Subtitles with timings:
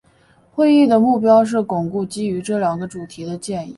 [0.51, 3.69] 会议的目标是巩固基于这两个主题的建议。